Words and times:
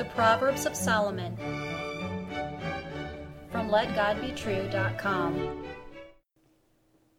The 0.00 0.06
Proverbs 0.06 0.64
of 0.64 0.74
Solomon 0.74 1.36
from 3.52 3.68
LetGodBetrue.com. 3.68 5.66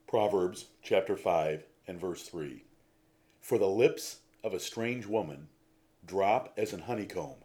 Proverbs 0.07 0.65
chapter 0.81 1.15
5 1.15 1.63
and 1.85 2.01
verse 2.01 2.23
3. 2.23 2.65
For 3.39 3.59
the 3.59 3.69
lips 3.69 4.21
of 4.43 4.55
a 4.55 4.59
strange 4.59 5.05
woman 5.05 5.49
drop 6.03 6.55
as 6.57 6.73
an 6.73 6.79
honeycomb, 6.79 7.43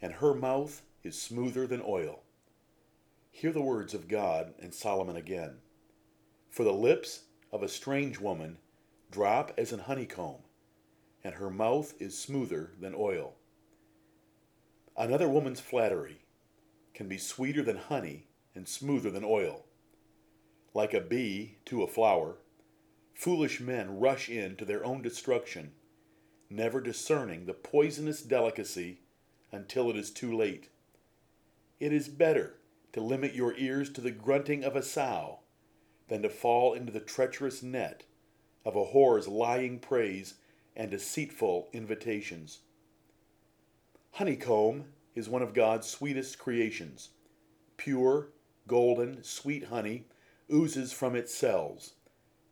and 0.00 0.14
her 0.14 0.32
mouth 0.32 0.80
is 1.02 1.20
smoother 1.20 1.66
than 1.66 1.82
oil. 1.86 2.22
Hear 3.32 3.52
the 3.52 3.60
words 3.60 3.92
of 3.92 4.08
God 4.08 4.54
and 4.58 4.72
Solomon 4.72 5.16
again. 5.16 5.58
For 6.48 6.64
the 6.64 6.72
lips 6.72 7.24
of 7.52 7.62
a 7.62 7.68
strange 7.68 8.18
woman 8.18 8.56
drop 9.10 9.52
as 9.58 9.74
an 9.74 9.80
honeycomb, 9.80 10.40
and 11.22 11.34
her 11.34 11.50
mouth 11.50 11.92
is 12.00 12.18
smoother 12.18 12.70
than 12.80 12.94
oil. 12.96 13.34
Another 14.96 15.28
woman's 15.28 15.60
flattery 15.60 16.20
can 16.94 17.08
be 17.08 17.18
sweeter 17.18 17.62
than 17.62 17.76
honey 17.76 18.26
and 18.54 18.68
smoother 18.68 19.10
than 19.10 19.24
oil. 19.24 19.64
Like 20.72 20.94
a 20.94 21.00
bee 21.00 21.56
to 21.66 21.82
a 21.82 21.88
flower, 21.88 22.36
foolish 23.12 23.60
men 23.60 23.98
rush 23.98 24.28
in 24.28 24.54
to 24.56 24.64
their 24.64 24.84
own 24.84 25.02
destruction, 25.02 25.72
never 26.48 26.80
discerning 26.80 27.46
the 27.46 27.54
poisonous 27.54 28.22
delicacy 28.22 29.00
until 29.50 29.90
it 29.90 29.96
is 29.96 30.10
too 30.10 30.36
late. 30.36 30.68
It 31.80 31.92
is 31.92 32.08
better 32.08 32.54
to 32.92 33.00
limit 33.00 33.34
your 33.34 33.56
ears 33.56 33.90
to 33.90 34.00
the 34.00 34.12
grunting 34.12 34.62
of 34.62 34.76
a 34.76 34.82
sow 34.82 35.40
than 36.06 36.22
to 36.22 36.28
fall 36.28 36.72
into 36.72 36.92
the 36.92 37.00
treacherous 37.00 37.62
net 37.62 38.04
of 38.64 38.76
a 38.76 38.84
whore's 38.86 39.26
lying 39.26 39.80
praise 39.80 40.34
and 40.76 40.90
deceitful 40.90 41.68
invitations. 41.72 42.60
Honeycomb 44.18 44.84
is 45.16 45.28
one 45.28 45.42
of 45.42 45.52
God's 45.52 45.88
sweetest 45.88 46.38
creations. 46.38 47.08
Pure, 47.76 48.28
golden, 48.68 49.24
sweet 49.24 49.64
honey 49.64 50.04
oozes 50.52 50.92
from 50.92 51.16
its 51.16 51.34
cells. 51.34 51.94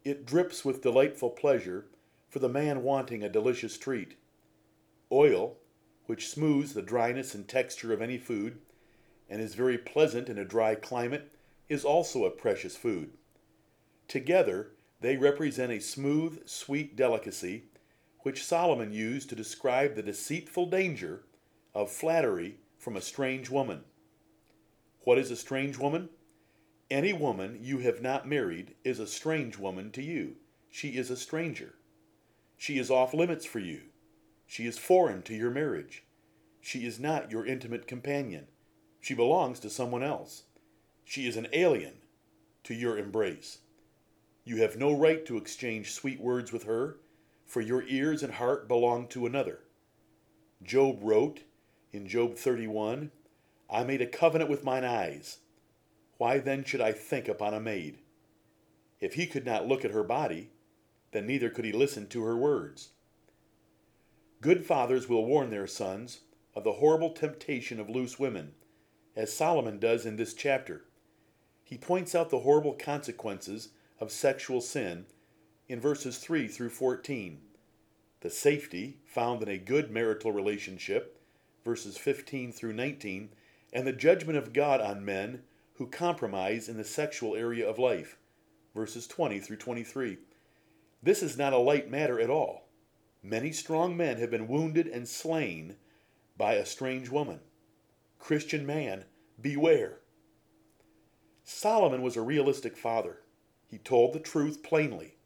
It 0.02 0.26
drips 0.26 0.64
with 0.64 0.82
delightful 0.82 1.30
pleasure 1.30 1.86
for 2.28 2.40
the 2.40 2.48
man 2.48 2.82
wanting 2.82 3.22
a 3.22 3.28
delicious 3.28 3.78
treat. 3.78 4.16
Oil, 5.12 5.56
which 6.06 6.30
smooths 6.30 6.72
the 6.72 6.82
dryness 6.82 7.32
and 7.32 7.46
texture 7.46 7.92
of 7.92 8.02
any 8.02 8.18
food, 8.18 8.58
and 9.30 9.40
is 9.40 9.54
very 9.54 9.78
pleasant 9.78 10.28
in 10.28 10.38
a 10.38 10.44
dry 10.44 10.74
climate, 10.74 11.30
is 11.68 11.84
also 11.84 12.24
a 12.24 12.30
precious 12.32 12.76
food. 12.76 13.12
Together, 14.08 14.72
they 15.00 15.16
represent 15.16 15.70
a 15.70 15.78
smooth, 15.78 16.44
sweet 16.44 16.96
delicacy 16.96 17.66
which 18.22 18.44
Solomon 18.44 18.92
used 18.92 19.28
to 19.28 19.36
describe 19.36 19.94
the 19.94 20.02
deceitful 20.02 20.66
danger 20.66 21.22
of 21.74 21.90
flattery 21.90 22.56
from 22.78 22.96
a 22.96 23.00
strange 23.00 23.48
woman. 23.48 23.84
What 25.04 25.18
is 25.18 25.30
a 25.30 25.36
strange 25.36 25.78
woman? 25.78 26.10
Any 26.90 27.12
woman 27.12 27.58
you 27.62 27.78
have 27.78 28.02
not 28.02 28.28
married 28.28 28.74
is 28.84 28.98
a 28.98 29.06
strange 29.06 29.58
woman 29.58 29.90
to 29.92 30.02
you. 30.02 30.36
She 30.70 30.90
is 30.90 31.10
a 31.10 31.16
stranger. 31.16 31.74
She 32.56 32.78
is 32.78 32.90
off 32.90 33.14
limits 33.14 33.46
for 33.46 33.58
you. 33.58 33.82
She 34.46 34.66
is 34.66 34.78
foreign 34.78 35.22
to 35.22 35.34
your 35.34 35.50
marriage. 35.50 36.04
She 36.60 36.86
is 36.86 37.00
not 37.00 37.30
your 37.32 37.46
intimate 37.46 37.86
companion. 37.86 38.46
She 39.00 39.14
belongs 39.14 39.58
to 39.60 39.70
someone 39.70 40.02
else. 40.02 40.44
She 41.04 41.26
is 41.26 41.36
an 41.36 41.48
alien 41.52 41.94
to 42.64 42.74
your 42.74 42.98
embrace. 42.98 43.58
You 44.44 44.58
have 44.58 44.76
no 44.76 44.92
right 44.92 45.24
to 45.26 45.36
exchange 45.36 45.92
sweet 45.92 46.20
words 46.20 46.52
with 46.52 46.64
her, 46.64 46.98
for 47.46 47.60
your 47.60 47.82
ears 47.88 48.22
and 48.22 48.34
heart 48.34 48.68
belong 48.68 49.08
to 49.08 49.26
another. 49.26 49.60
Job 50.62 50.98
wrote 51.02 51.40
in 51.92 52.06
Job 52.06 52.36
31 52.36 53.10
I 53.70 53.84
made 53.84 54.00
a 54.02 54.06
covenant 54.06 54.50
with 54.50 54.64
mine 54.64 54.84
eyes. 54.84 55.38
Why 56.18 56.38
then 56.38 56.64
should 56.64 56.80
I 56.80 56.92
think 56.92 57.28
upon 57.28 57.54
a 57.54 57.60
maid? 57.60 57.98
If 59.00 59.14
he 59.14 59.26
could 59.26 59.44
not 59.44 59.66
look 59.66 59.84
at 59.84 59.90
her 59.90 60.04
body, 60.04 60.50
then 61.12 61.26
neither 61.26 61.50
could 61.50 61.64
he 61.64 61.72
listen 61.72 62.06
to 62.08 62.22
her 62.24 62.36
words. 62.36 62.92
Good 64.40 64.64
fathers 64.64 65.08
will 65.08 65.24
warn 65.24 65.50
their 65.50 65.66
sons 65.66 66.20
of 66.54 66.64
the 66.64 66.72
horrible 66.72 67.10
temptation 67.10 67.78
of 67.80 67.88
loose 67.88 68.18
women, 68.18 68.52
as 69.16 69.32
Solomon 69.32 69.78
does 69.78 70.06
in 70.06 70.16
this 70.16 70.34
chapter. 70.34 70.84
He 71.64 71.78
points 71.78 72.14
out 72.14 72.30
the 72.30 72.40
horrible 72.40 72.74
consequences 72.74 73.70
of 74.00 74.10
sexual 74.10 74.60
sin 74.60 75.06
in 75.68 75.80
verses 75.80 76.18
3 76.18 76.48
through 76.48 76.70
14, 76.70 77.40
the 78.20 78.30
safety 78.30 78.98
found 79.06 79.42
in 79.42 79.48
a 79.48 79.58
good 79.58 79.90
marital 79.90 80.32
relationship, 80.32 81.21
verses 81.64 81.96
15 81.96 82.52
through 82.52 82.72
19, 82.72 83.30
and 83.72 83.86
the 83.86 83.92
judgment 83.92 84.38
of 84.38 84.52
God 84.52 84.80
on 84.80 85.04
men 85.04 85.42
who 85.74 85.86
compromise 85.86 86.68
in 86.68 86.76
the 86.76 86.84
sexual 86.84 87.34
area 87.34 87.68
of 87.68 87.78
life, 87.78 88.18
verses 88.74 89.06
20 89.06 89.40
through 89.40 89.56
23. 89.56 90.18
This 91.02 91.22
is 91.22 91.36
not 91.36 91.52
a 91.52 91.58
light 91.58 91.90
matter 91.90 92.20
at 92.20 92.30
all. 92.30 92.68
Many 93.22 93.52
strong 93.52 93.96
men 93.96 94.18
have 94.18 94.30
been 94.30 94.48
wounded 94.48 94.86
and 94.86 95.08
slain 95.08 95.76
by 96.36 96.54
a 96.54 96.66
strange 96.66 97.08
woman. 97.08 97.40
Christian 98.18 98.66
man, 98.66 99.04
beware. 99.40 100.00
Solomon 101.44 102.02
was 102.02 102.16
a 102.16 102.22
realistic 102.22 102.76
father. 102.76 103.18
He 103.68 103.78
told 103.78 104.12
the 104.12 104.20
truth 104.20 104.62
plainly. 104.62 105.16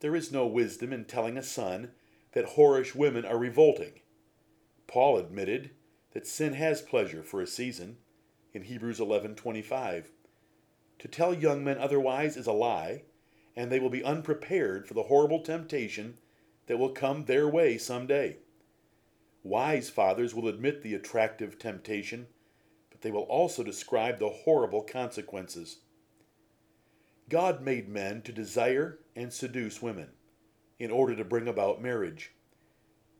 There 0.00 0.16
is 0.16 0.32
no 0.32 0.46
wisdom 0.46 0.92
in 0.92 1.04
telling 1.04 1.36
a 1.36 1.42
son 1.42 1.92
that 2.32 2.56
whorish 2.56 2.94
women 2.94 3.24
are 3.24 3.38
revolting. 3.38 4.00
Paul 4.90 5.18
admitted 5.18 5.70
that 6.14 6.26
sin 6.26 6.54
has 6.54 6.82
pleasure 6.82 7.22
for 7.22 7.40
a 7.40 7.46
season 7.46 7.98
in 8.52 8.64
Hebrews 8.64 8.98
11:25. 8.98 10.10
To 10.98 11.06
tell 11.06 11.32
young 11.32 11.62
men 11.62 11.78
otherwise 11.78 12.36
is 12.36 12.48
a 12.48 12.52
lie, 12.52 13.04
and 13.54 13.70
they 13.70 13.78
will 13.78 13.88
be 13.88 14.02
unprepared 14.02 14.88
for 14.88 14.94
the 14.94 15.04
horrible 15.04 15.44
temptation 15.44 16.18
that 16.66 16.76
will 16.76 16.90
come 16.90 17.26
their 17.26 17.48
way 17.48 17.78
some 17.78 18.08
day. 18.08 18.38
Wise 19.44 19.88
fathers 19.88 20.34
will 20.34 20.48
admit 20.48 20.82
the 20.82 20.94
attractive 20.94 21.56
temptation, 21.56 22.26
but 22.90 23.02
they 23.02 23.12
will 23.12 23.22
also 23.22 23.62
describe 23.62 24.18
the 24.18 24.30
horrible 24.30 24.82
consequences. 24.82 25.82
God 27.28 27.62
made 27.62 27.88
men 27.88 28.22
to 28.22 28.32
desire 28.32 28.98
and 29.14 29.32
seduce 29.32 29.80
women 29.80 30.14
in 30.80 30.90
order 30.90 31.14
to 31.14 31.24
bring 31.24 31.46
about 31.46 31.80
marriage. 31.80 32.32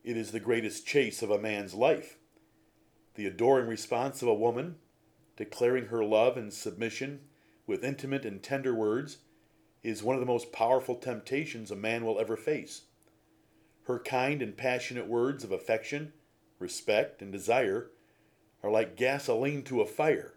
It 0.03 0.17
is 0.17 0.33
the 0.33 0.41
greatest 0.41 0.87
chase 0.87 1.21
of 1.21 1.31
a 1.31 1.39
man's 1.39 1.75
life. 1.75 2.17
The 3.17 3.27
adoring 3.27 3.67
response 3.67 4.23
of 4.23 4.29
a 4.29 4.35
woman, 4.35 4.77
declaring 5.37 5.87
her 5.87 6.03
love 6.03 6.39
and 6.39 6.53
submission 6.53 7.21
with 7.67 7.85
intimate 7.85 8.25
and 8.25 8.43
tender 8.43 8.75
words, 8.75 9.19
is 9.83 10.03
one 10.03 10.17
of 10.17 10.21
the 10.21 10.27
most 10.27 10.53
powerful 10.53 10.95
temptations 10.95 11.71
a 11.71 11.77
man 11.77 12.05
will 12.05 12.19
ever 12.19 12.37
face. 12.37 12.85
Her 13.85 13.99
kind 13.99 14.41
and 14.41 14.57
passionate 14.57 15.07
words 15.07 15.45
of 15.45 15.53
affection, 15.53 16.15
respect, 16.59 17.21
and 17.21 17.31
desire 17.31 17.91
are 18.63 18.71
like 18.71 18.97
gasoline 18.97 19.63
to 19.65 19.83
a 19.83 19.87
fire, 19.87 20.35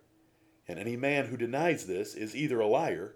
and 0.67 0.77
any 0.77 0.97
man 0.97 1.27
who 1.27 1.37
denies 1.37 1.87
this 1.87 2.15
is 2.15 2.35
either 2.35 2.59
a 2.59 2.67
liar 2.67 3.15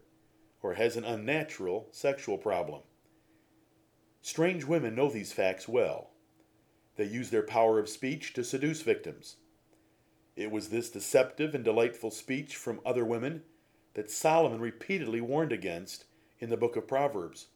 or 0.62 0.76
has 0.76 0.96
an 0.96 1.04
unnatural 1.04 1.90
sexual 1.92 2.38
problem. 2.38 2.84
Strange 4.22 4.64
women 4.64 4.96
know 4.96 5.10
these 5.10 5.34
facts 5.34 5.68
well. 5.68 6.12
They 6.98 7.06
use 7.06 7.30
their 7.30 7.44
power 7.44 7.80
of 7.80 7.88
speech 7.88 8.34
to 8.34 8.44
seduce 8.44 8.82
victims. 8.82 9.38
It 10.36 10.52
was 10.52 10.70
this 10.70 10.90
deceptive 10.90 11.56
and 11.56 11.64
delightful 11.64 12.12
speech 12.12 12.56
from 12.56 12.82
other 12.86 13.06
women 13.06 13.44
that 13.94 14.12
Solomon 14.12 14.60
repeatedly 14.60 15.22
warned 15.22 15.52
against 15.52 16.06
in 16.40 16.50
the 16.50 16.58
book 16.58 16.76
of 16.76 16.88
Proverbs. 16.88 17.48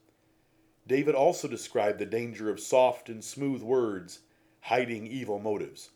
David 0.86 1.14
also 1.14 1.46
described 1.46 1.98
the 1.98 2.06
danger 2.06 2.50
of 2.50 2.58
soft 2.58 3.08
and 3.08 3.22
smooth 3.22 3.62
words 3.62 4.20
hiding 4.62 5.06
evil 5.06 5.38
motives. 5.38 5.90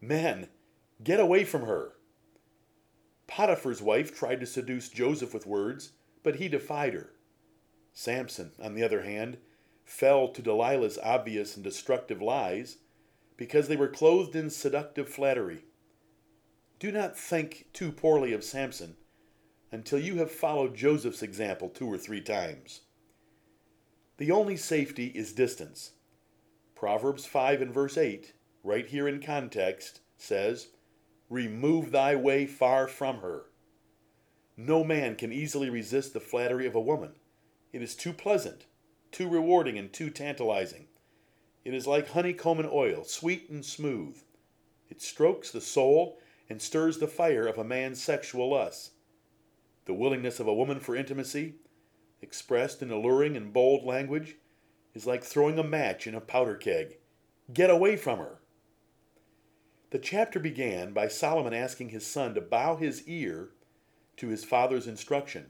Men, 0.00 0.48
get 1.02 1.20
away 1.20 1.44
from 1.44 1.62
her. 1.62 1.94
Potiphar's 3.26 3.80
wife 3.80 4.14
tried 4.14 4.40
to 4.40 4.46
seduce 4.46 4.88
Joseph 4.88 5.32
with 5.32 5.46
words, 5.46 5.92
but 6.22 6.36
he 6.36 6.48
defied 6.48 6.94
her. 6.94 7.10
Samson, 7.92 8.52
on 8.60 8.74
the 8.74 8.82
other 8.82 9.02
hand, 9.02 9.38
fell 9.92 10.26
to 10.26 10.42
Delilah's 10.42 10.98
obvious 11.02 11.54
and 11.54 11.62
destructive 11.62 12.22
lies 12.22 12.78
because 13.36 13.68
they 13.68 13.76
were 13.76 13.88
clothed 13.88 14.34
in 14.34 14.48
seductive 14.48 15.08
flattery. 15.08 15.64
Do 16.78 16.90
not 16.90 17.16
think 17.16 17.66
too 17.74 17.92
poorly 17.92 18.32
of 18.32 18.42
Samson 18.42 18.96
until 19.70 19.98
you 19.98 20.16
have 20.16 20.30
followed 20.30 20.74
Joseph's 20.74 21.22
example 21.22 21.68
two 21.68 21.86
or 21.86 21.98
three 21.98 22.22
times. 22.22 22.80
The 24.16 24.30
only 24.30 24.56
safety 24.56 25.08
is 25.08 25.32
distance. 25.32 25.92
Proverbs 26.74 27.26
5 27.26 27.60
and 27.60 27.72
verse 27.72 27.98
8, 27.98 28.32
right 28.64 28.86
here 28.86 29.06
in 29.06 29.20
context, 29.20 30.00
says, 30.16 30.68
Remove 31.28 31.92
thy 31.92 32.16
way 32.16 32.46
far 32.46 32.88
from 32.88 33.18
her. 33.18 33.44
No 34.56 34.84
man 34.84 35.16
can 35.16 35.32
easily 35.32 35.68
resist 35.70 36.12
the 36.14 36.20
flattery 36.20 36.66
of 36.66 36.74
a 36.74 36.80
woman. 36.80 37.12
It 37.72 37.82
is 37.82 37.94
too 37.94 38.12
pleasant, 38.12 38.66
too 39.12 39.28
rewarding, 39.28 39.78
and 39.78 39.92
too 39.92 40.10
tantalizing. 40.10 40.86
It 41.64 41.74
is 41.74 41.86
like 41.86 42.08
honeycomb 42.08 42.58
and 42.58 42.68
oil, 42.68 43.04
sweet 43.04 43.48
and 43.50 43.64
smooth. 43.64 44.20
It 44.88 45.00
strokes 45.00 45.50
the 45.50 45.60
soul 45.60 46.18
and 46.48 46.60
stirs 46.60 46.98
the 46.98 47.06
fire 47.06 47.46
of 47.46 47.58
a 47.58 47.64
man's 47.64 48.02
sexual 48.02 48.50
lusts. 48.50 48.90
The 49.84 49.94
willingness 49.94 50.40
of 50.40 50.46
a 50.46 50.54
woman 50.54 50.80
for 50.80 50.96
intimacy, 50.96 51.54
expressed 52.20 52.82
in 52.82 52.90
alluring 52.90 53.36
and 53.36 53.52
bold 53.52 53.84
language, 53.84 54.36
is 54.94 55.06
like 55.06 55.24
throwing 55.24 55.58
a 55.58 55.64
match 55.64 56.06
in 56.06 56.14
a 56.14 56.20
powder 56.20 56.56
keg. 56.56 56.98
Get 57.52 57.70
away 57.70 57.96
from 57.96 58.18
her. 58.18 58.40
The 59.90 59.98
chapter 59.98 60.38
began 60.38 60.92
by 60.92 61.08
Solomon 61.08 61.52
asking 61.52 61.90
his 61.90 62.06
son 62.06 62.34
to 62.34 62.40
bow 62.40 62.76
his 62.76 63.06
ear 63.06 63.50
to 64.16 64.28
his 64.28 64.44
father's 64.44 64.86
instruction. 64.86 65.46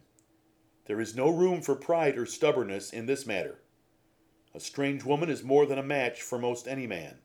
There 0.86 1.00
is 1.00 1.14
no 1.14 1.28
room 1.28 1.62
for 1.62 1.74
pride 1.74 2.18
or 2.18 2.26
stubbornness 2.26 2.92
in 2.92 3.06
this 3.06 3.26
matter. 3.26 3.60
A 4.54 4.60
strange 4.60 5.04
woman 5.04 5.30
is 5.30 5.42
more 5.42 5.64
than 5.64 5.78
a 5.78 5.82
match 5.82 6.20
for 6.20 6.38
most 6.38 6.68
any 6.68 6.86
man, 6.86 7.18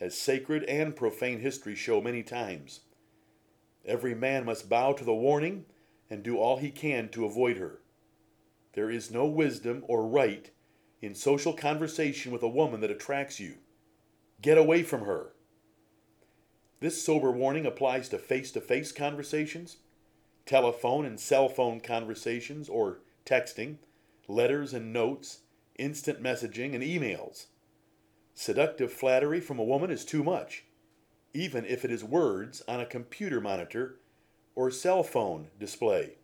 as 0.00 0.16
sacred 0.16 0.64
and 0.64 0.96
profane 0.96 1.40
history 1.40 1.74
show 1.74 2.00
many 2.00 2.22
times. 2.22 2.80
Every 3.84 4.14
man 4.14 4.44
must 4.44 4.68
bow 4.68 4.92
to 4.94 5.04
the 5.04 5.14
warning 5.14 5.66
and 6.08 6.22
do 6.22 6.38
all 6.38 6.56
he 6.56 6.70
can 6.70 7.08
to 7.10 7.24
avoid 7.24 7.58
her. 7.58 7.80
There 8.72 8.90
is 8.90 9.10
no 9.10 9.26
wisdom 9.26 9.84
or 9.86 10.06
right 10.06 10.50
in 11.00 11.14
social 11.14 11.52
conversation 11.52 12.32
with 12.32 12.42
a 12.42 12.48
woman 12.48 12.80
that 12.80 12.90
attracts 12.90 13.40
you. 13.40 13.56
Get 14.42 14.58
away 14.58 14.82
from 14.82 15.02
her. 15.02 15.34
This 16.80 17.04
sober 17.04 17.30
warning 17.30 17.66
applies 17.66 18.08
to 18.08 18.18
face 18.18 18.50
to 18.52 18.60
face 18.60 18.90
conversations, 18.90 19.78
telephone 20.50 21.06
and 21.06 21.20
cell 21.20 21.48
phone 21.48 21.78
conversations 21.78 22.68
or 22.68 22.98
texting, 23.24 23.76
letters 24.26 24.74
and 24.74 24.92
notes, 24.92 25.42
instant 25.78 26.20
messaging, 26.20 26.74
and 26.74 26.82
emails. 26.82 27.46
Seductive 28.34 28.92
flattery 28.92 29.40
from 29.40 29.60
a 29.60 29.64
woman 29.64 29.92
is 29.92 30.04
too 30.04 30.24
much, 30.24 30.64
even 31.32 31.64
if 31.64 31.84
it 31.84 31.92
is 31.92 32.02
words 32.02 32.64
on 32.66 32.80
a 32.80 32.84
computer 32.84 33.40
monitor 33.40 34.00
or 34.56 34.72
cell 34.72 35.04
phone 35.04 35.46
display. 35.56 36.14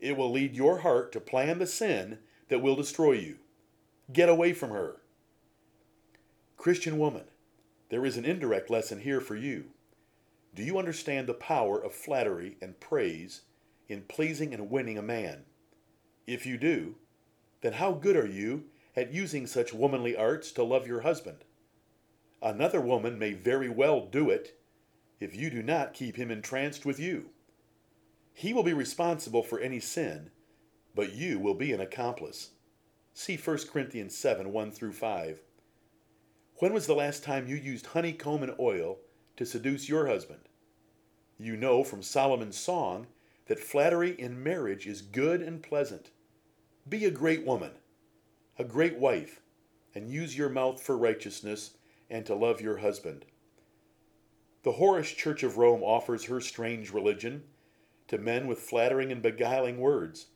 It 0.00 0.16
will 0.16 0.32
lead 0.32 0.56
your 0.56 0.78
heart 0.78 1.12
to 1.12 1.20
plan 1.20 1.60
the 1.60 1.66
sin 1.68 2.18
that 2.48 2.60
will 2.60 2.74
destroy 2.74 3.12
you. 3.12 3.36
Get 4.12 4.28
away 4.28 4.52
from 4.52 4.70
her. 4.70 4.96
Christian 6.56 6.98
woman, 6.98 7.26
there 7.88 8.04
is 8.04 8.16
an 8.16 8.24
indirect 8.24 8.68
lesson 8.68 9.02
here 9.02 9.20
for 9.20 9.36
you. 9.36 9.66
Do 10.54 10.62
you 10.62 10.78
understand 10.78 11.26
the 11.26 11.34
power 11.34 11.82
of 11.82 11.92
flattery 11.92 12.56
and 12.62 12.78
praise 12.78 13.42
in 13.88 14.02
pleasing 14.02 14.54
and 14.54 14.70
winning 14.70 14.96
a 14.96 15.02
man? 15.02 15.44
If 16.26 16.46
you 16.46 16.56
do, 16.56 16.94
then 17.60 17.74
how 17.74 17.92
good 17.92 18.16
are 18.16 18.26
you 18.26 18.64
at 18.94 19.12
using 19.12 19.46
such 19.46 19.74
womanly 19.74 20.16
arts 20.16 20.52
to 20.52 20.62
love 20.62 20.86
your 20.86 21.00
husband? 21.00 21.38
Another 22.40 22.80
woman 22.80 23.18
may 23.18 23.32
very 23.32 23.68
well 23.68 24.06
do 24.06 24.30
it 24.30 24.56
if 25.18 25.34
you 25.34 25.50
do 25.50 25.62
not 25.62 25.94
keep 25.94 26.16
him 26.16 26.30
entranced 26.30 26.86
with 26.86 27.00
you. 27.00 27.30
He 28.32 28.52
will 28.52 28.62
be 28.62 28.74
responsible 28.74 29.42
for 29.42 29.58
any 29.58 29.80
sin, 29.80 30.30
but 30.94 31.14
you 31.14 31.40
will 31.40 31.54
be 31.54 31.72
an 31.72 31.80
accomplice. 31.80 32.50
See 33.12 33.36
1 33.36 33.58
Corinthians 33.72 34.16
7 34.16 34.52
1 34.52 34.72
through 34.72 34.92
5. 34.92 35.40
When 36.58 36.72
was 36.72 36.86
the 36.86 36.94
last 36.94 37.24
time 37.24 37.48
you 37.48 37.56
used 37.56 37.86
honeycomb 37.86 38.42
and 38.42 38.54
oil 38.60 38.98
to 39.36 39.46
seduce 39.46 39.88
your 39.88 40.06
husband? 40.06 40.48
You 41.38 41.56
know 41.56 41.84
from 41.84 42.02
Solomon's 42.02 42.58
song 42.58 43.08
that 43.46 43.58
flattery 43.58 44.18
in 44.18 44.42
marriage 44.42 44.86
is 44.86 45.02
good 45.02 45.42
and 45.42 45.62
pleasant. 45.62 46.10
Be 46.88 47.04
a 47.04 47.10
great 47.10 47.44
woman, 47.44 47.72
a 48.58 48.64
great 48.64 48.98
wife, 48.98 49.40
and 49.94 50.08
use 50.08 50.36
your 50.36 50.48
mouth 50.48 50.80
for 50.80 50.96
righteousness 50.96 51.72
and 52.08 52.24
to 52.26 52.34
love 52.34 52.60
your 52.60 52.78
husband. 52.78 53.24
The 54.62 54.72
whorish 54.72 55.16
Church 55.16 55.42
of 55.42 55.58
Rome 55.58 55.82
offers 55.82 56.24
her 56.24 56.40
strange 56.40 56.90
religion 56.90 57.44
to 58.08 58.18
men 58.18 58.46
with 58.46 58.60
flattering 58.60 59.12
and 59.12 59.20
beguiling 59.20 59.78
words. 59.78 60.26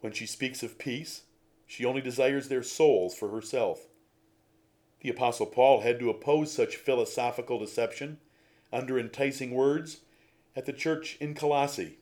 When 0.00 0.12
she 0.12 0.26
speaks 0.26 0.62
of 0.62 0.78
peace, 0.78 1.22
she 1.66 1.84
only 1.84 2.00
desires 2.00 2.48
their 2.48 2.62
souls 2.62 3.14
for 3.14 3.28
herself. 3.28 3.86
The 5.02 5.10
Apostle 5.10 5.46
Paul 5.46 5.80
had 5.80 5.98
to 5.98 6.10
oppose 6.10 6.52
such 6.52 6.76
philosophical 6.76 7.58
deception 7.58 8.18
under 8.72 9.00
enticing 9.00 9.50
words 9.50 10.02
at 10.54 10.64
the 10.64 10.72
church 10.72 11.16
in 11.20 11.34
Colossae, 11.34 11.98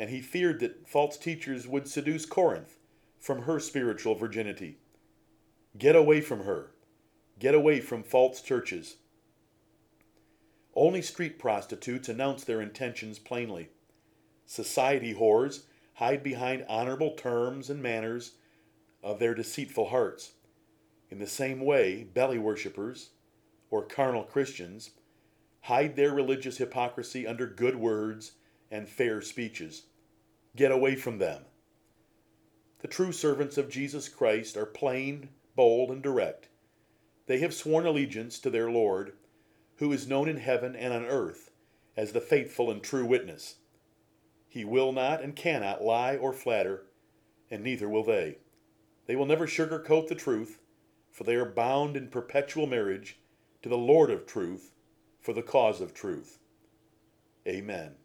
and 0.00 0.10
he 0.10 0.20
feared 0.20 0.58
that 0.58 0.88
false 0.88 1.16
teachers 1.16 1.68
would 1.68 1.86
seduce 1.86 2.26
Corinth 2.26 2.76
from 3.20 3.42
her 3.42 3.60
spiritual 3.60 4.16
virginity. 4.16 4.78
Get 5.78 5.94
away 5.94 6.20
from 6.20 6.40
her. 6.40 6.72
Get 7.38 7.54
away 7.54 7.80
from 7.80 8.02
false 8.02 8.42
churches. 8.42 8.96
Only 10.74 11.02
street 11.02 11.38
prostitutes 11.38 12.08
announce 12.08 12.42
their 12.42 12.60
intentions 12.60 13.20
plainly. 13.20 13.68
Society 14.44 15.14
whores 15.14 15.66
hide 15.94 16.24
behind 16.24 16.66
honorable 16.68 17.12
terms 17.12 17.70
and 17.70 17.80
manners 17.80 18.32
of 19.04 19.20
their 19.20 19.34
deceitful 19.34 19.90
hearts. 19.90 20.32
In 21.10 21.18
the 21.18 21.26
same 21.26 21.60
way, 21.60 22.04
belly 22.04 22.38
worshippers, 22.38 23.10
or 23.70 23.82
carnal 23.84 24.24
Christians, 24.24 24.90
hide 25.62 25.96
their 25.96 26.12
religious 26.12 26.58
hypocrisy 26.58 27.26
under 27.26 27.46
good 27.46 27.76
words 27.76 28.32
and 28.70 28.88
fair 28.88 29.20
speeches. 29.20 29.84
Get 30.56 30.70
away 30.70 30.96
from 30.96 31.18
them. 31.18 31.44
The 32.80 32.88
true 32.88 33.12
servants 33.12 33.58
of 33.58 33.70
Jesus 33.70 34.08
Christ 34.08 34.56
are 34.56 34.66
plain, 34.66 35.30
bold, 35.56 35.90
and 35.90 36.02
direct. 36.02 36.48
They 37.26 37.38
have 37.40 37.52
sworn 37.52 37.86
allegiance 37.86 38.38
to 38.40 38.50
their 38.50 38.70
Lord, 38.70 39.12
who 39.76 39.92
is 39.92 40.08
known 40.08 40.28
in 40.28 40.38
heaven 40.38 40.76
and 40.76 40.92
on 40.92 41.04
earth 41.04 41.50
as 41.96 42.12
the 42.12 42.20
faithful 42.20 42.70
and 42.70 42.82
true 42.82 43.04
witness. 43.04 43.56
He 44.48 44.64
will 44.64 44.92
not 44.92 45.20
and 45.22 45.34
cannot 45.34 45.82
lie 45.82 46.16
or 46.16 46.32
flatter, 46.32 46.86
and 47.50 47.62
neither 47.62 47.88
will 47.88 48.04
they. 48.04 48.38
They 49.06 49.16
will 49.16 49.26
never 49.26 49.46
sugarcoat 49.46 50.08
the 50.08 50.14
truth, 50.14 50.58
for 51.18 51.24
they 51.24 51.34
are 51.34 51.44
bound 51.44 51.96
in 51.96 52.06
perpetual 52.06 52.68
marriage 52.68 53.18
to 53.60 53.68
the 53.68 53.76
Lord 53.76 54.08
of 54.08 54.24
truth 54.24 54.70
for 55.20 55.32
the 55.32 55.42
cause 55.42 55.80
of 55.80 55.92
truth. 55.92 56.38
Amen. 57.44 57.96